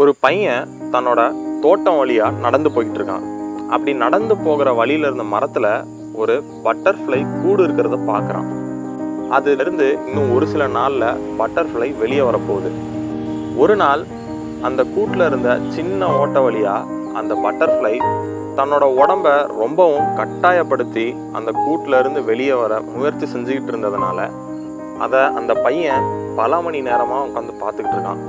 ஒரு 0.00 0.12
பையன் 0.20 0.68
தன்னோட 0.92 1.20
தோட்டம் 1.62 1.96
வழியாக 1.96 2.38
நடந்து 2.44 2.68
போய்கிட்டு 2.70 2.98
இருக்கான் 3.00 3.24
அப்படி 3.70 3.92
நடந்து 3.94 4.36
போகிற 4.36 4.72
வழியில 4.72 5.06
இருந்த 5.06 5.22
மரத்தில் 5.22 5.68
ஒரு 6.14 6.34
பட்டர்ஃப்ளை 6.64 7.18
கூடு 7.42 7.60
இருக்கிறத 7.66 7.96
பார்க்குறான் 8.10 8.48
அதுலேருந்து 9.36 9.86
இன்னும் 10.06 10.32
ஒரு 10.34 10.46
சில 10.46 10.66
நாளில் 10.66 11.06
பட்டர்ஃப்ளை 11.40 11.88
வெளியே 11.98 12.20
வரப்போகுது. 12.20 12.70
ஒரு 13.56 13.76
நாள் 13.76 14.02
அந்த 14.62 14.80
கூட்டில் 14.84 15.26
இருந்த 15.26 15.50
சின்ன 15.68 16.08
ஓட்ட 16.20 16.40
வழியாக 16.40 16.98
அந்த 17.14 17.34
பட்டர்ஃப்ளை 17.44 17.94
தன்னோட 18.58 18.84
உடம்ப 19.02 19.26
ரொம்பவும் 19.62 20.10
கட்டாயப்படுத்தி 20.16 21.06
அந்த 21.32 21.50
கூட்டுல 21.64 21.98
இருந்து 21.98 22.22
வெளியே 22.24 22.52
வர 22.52 22.80
முயற்சி 22.94 23.26
செஞ்சுக்கிட்டு 23.26 23.72
இருந்ததுனால 23.74 24.18
அதை 24.98 25.20
அந்த 25.38 25.54
பையன் 25.54 26.06
பல 26.36 26.60
மணி 26.60 26.80
நேரமாக 26.80 27.26
உட்காந்து 27.28 27.54
பார்த்துக்கிட்டு 27.62 27.96
இருக்கான். 27.98 28.22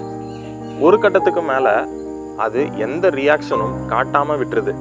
ஒரு 0.86 0.98
கட்டத்துக்கு 1.02 1.42
மேலே 1.50 1.74
அது 2.44 2.62
எந்த 2.86 3.06
ரியாக்ஷனும் 3.18 3.74
காட்டாமல் 3.92 4.40
விட்டுருது. 4.40 4.74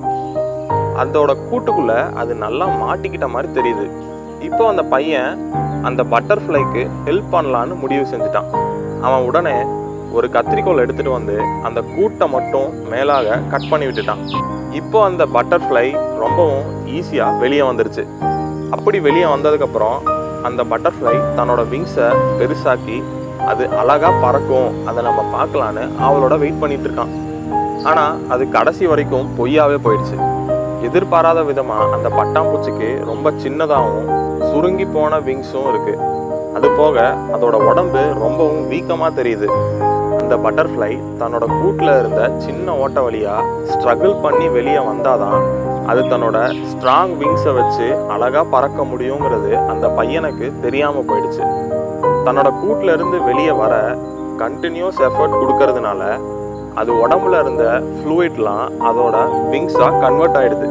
அதோட 1.02 1.30
கூட்டுக்குள்ளே 1.48 1.98
அது 2.20 2.32
நல்லா 2.44 2.66
மாட்டிக்கிட்ட 2.82 3.26
மாதிரி 3.34 3.48
தெரியுது. 3.58 3.86
இப்போ 4.48 4.62
அந்த 4.70 4.82
பையன் 4.94 5.42
அந்த 5.88 6.02
பட்டர்ஃப்ளைக்கு 6.12 6.82
ஹெல்ப் 7.08 7.28
பண்ணலான்னு 7.34 7.76
முடிவு 7.82 8.04
செஞ்சுட்டான். 8.12 8.48
அவன் 9.06 9.26
உடனே 9.28 9.56
ஒரு 10.16 10.28
கத்திரிக்கோல் 10.36 10.82
எடுத்துகிட்டு 10.84 11.16
வந்து 11.18 11.36
அந்த 11.68 11.80
கூட்டை 11.94 12.28
மட்டும் 12.36 12.70
மேலாக 12.94 13.38
கட் 13.52 13.70
பண்ணி 13.72 13.88
விட்டுட்டான். 13.88 14.24
இப்போ 14.80 14.98
அந்த 15.10 15.22
பட்டர்ஃப்ளை 15.36 15.86
ரொம்பவும் 16.24 16.66
ஈஸியாக 16.96 17.38
வெளியே 17.44 17.64
வந்துருச்சு. 17.70 18.04
அப்படி 18.76 19.00
வெளியே 19.08 19.28
வந்ததுக்கப்புறம் 19.36 19.98
அந்த 20.48 20.62
பட்டர்ஃப்ளை 20.72 21.16
தன்னோட 21.38 21.62
விங்ஸை 21.72 22.10
பெருசாக்கி 22.38 22.98
அது 23.46 23.68
அழகா 23.80 24.10
பறக்கும். 24.22 24.86
அதை 24.86 25.04
நம்ம 25.04 25.20
பார்க்கலான்னு 25.36 25.84
அவளோட 26.06 26.38
வெயிட் 26.38 26.60
பண்ணிட்டு 26.60 26.88
இருக்கான். 26.88 27.14
ஆனா 27.84 28.16
அது 28.28 28.48
கடைசி 28.48 28.86
வரைக்கும் 28.86 29.28
பொய்யாவே 29.38 29.78
போயிடுச்சு. 29.84 30.16
எதிர்பாராத 30.88 31.40
விதமா 31.40 31.76
அந்த 31.94 32.08
பட்டாம்பூச்சிக்கு 32.08 33.04
ரொம்ப 33.04 33.30
சின்னதாகவும் 33.30 34.08
சுருங்கி 34.50 34.86
போன 34.86 35.18
விங்ஸும் 35.18 35.68
இருக்கு. 35.68 35.94
அது 36.54 36.68
போக 36.68 37.14
அதோட 37.34 37.56
உடம்பு 37.70 38.02
ரொம்பவும் 38.24 38.70
வீக்கமா 38.70 39.08
தெரியுது. 39.18 39.48
அந்த 40.20 40.36
பட்டர்ஃப்ளை 40.36 40.90
தன்னோட 41.20 41.44
கூட்டுல 41.58 41.98
இருந்த 41.98 42.30
சின்ன 42.38 42.76
ஓட்ட 42.76 43.00
வழியா 43.00 43.34
ஸ்ட்ரகிள் 43.70 44.20
பண்ணி 44.22 44.48
வெளியே 44.48 44.78
வந்தாதான் 44.78 45.40
அது 45.86 46.00
தன்னோட 46.02 46.38
ஸ்ட்ராங் 46.70 47.14
விங்ஸை 47.20 47.54
வச்சு 47.54 47.86
அழகா 48.08 48.44
பறக்க 48.44 48.82
முடியுங்கிறது 48.82 49.66
அந்த 49.66 49.88
பையனுக்கு 49.88 50.60
தெரியாம 50.60 51.04
போயிடுச்சு. 51.08 51.42
தன்னோட 52.26 52.48
கூட்டில் 52.62 52.94
இருந்து 52.96 53.18
வெளியே 53.28 53.52
வர 53.62 53.74
கண்டினியூஸ் 54.42 55.00
எஃபர்ட் 55.08 55.38
கொடுக்கறதுனால 55.40 56.02
அது 56.80 56.90
உடம்புல 57.04 57.38
இருந்த 57.44 57.64
ஃப்ளூயிட்லாம் 57.96 58.66
அதோட 58.88 59.16
விங்ஸாக 59.52 60.00
கன்வெர்ட் 60.04 60.38
ஆகிடுது 60.40 60.68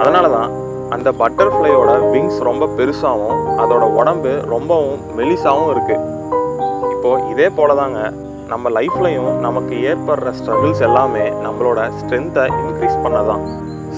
அதனால 0.00 0.28
தான் 0.36 0.50
அந்த 0.94 1.08
பட்டர்ஃப்ளையோட 1.20 1.90
விங்ஸ் 2.12 2.38
ரொம்ப 2.48 2.66
பெருசாகவும் 2.78 3.40
அதோட 3.62 3.84
உடம்பு 4.00 4.32
ரொம்பவும் 4.54 5.00
மெலிசாகவும் 5.18 5.72
இருக்குது 5.74 6.04
இப்போது 6.94 7.24
இதே 7.32 7.48
போல 7.58 7.74
தாங்க 7.80 8.00
நம்ம 8.52 8.70
லைஃப்லையும் 8.76 9.32
நமக்கு 9.46 9.74
ஏற்படுற 9.90 10.28
ஸ்ட்ரகிள்ஸ் 10.38 10.84
எல்லாமே 10.86 11.24
நம்மளோட 11.46 11.80
ஸ்ட்ரென்த்தை 11.98 12.44
இன்க்ரீஸ் 12.62 13.02
பண்ணதான். 13.04 13.42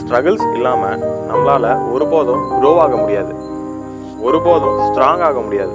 ஸ்ட்ரகிள்ஸ் 0.00 0.46
இல்லாமல் 0.56 1.02
நம்மளால 1.30 1.66
ஒருபோதும் 1.92 2.42
க்ரோ 2.56 2.72
ஆக 2.84 2.94
முடியாது. 2.96 3.32
ஒருபோதும் 4.26 4.78
ஸ்ட்ராங் 4.86 5.22
ஆக 5.28 5.38
முடியாது. 5.46 5.74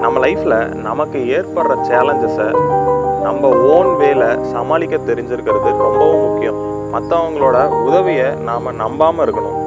நம்ம 0.00 0.26
லைஃப்பில் 0.26 0.74
நமக்கு 0.74 1.18
ஏற்படுற 1.38 1.72
சேலஞ்சஸை 1.88 2.48
நம்ம 3.22 3.48
ஓன் 3.48 3.90
வேல 4.00 4.42
சமாளிக்க 4.42 4.96
தெரிஞ்சிருக்கிறது 4.96 5.70
ரொம்பவும் 5.76 6.24
முக்கியம். 6.26 6.60
மற்றவங்களோட 6.94 7.56
உதவியை 7.84 8.28
நாம் 8.48 8.74
நம்பாமல் 8.74 9.24
இருக்கணும். 9.26 9.57